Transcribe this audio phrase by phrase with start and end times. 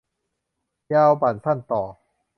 [0.93, 1.81] ยาวบั่น สั้นต่อ